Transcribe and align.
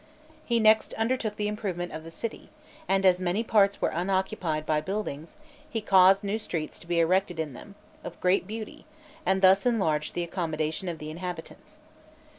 He 0.47 0.59
next 0.59 0.95
undertook 0.95 1.35
the 1.35 1.47
improvement 1.47 1.91
of 1.91 2.03
the 2.03 2.09
city, 2.09 2.49
and 2.87 3.05
as 3.05 3.21
many 3.21 3.43
parts 3.43 3.79
were 3.79 3.89
unoccupied 3.89 4.65
by 4.65 4.81
buildings, 4.81 5.35
he 5.69 5.79
caused 5.79 6.23
new 6.23 6.39
streets 6.39 6.79
to 6.79 6.87
be 6.87 6.99
erected 6.99 7.37
in 7.39 7.53
them, 7.53 7.75
of 8.03 8.19
great 8.19 8.47
beauty, 8.47 8.87
and 9.27 9.43
thus 9.43 9.63
enlarged 9.63 10.15
the 10.15 10.23
accommodation 10.23 10.89
of 10.89 10.97
the 10.97 11.11
inhabitants. 11.11 11.77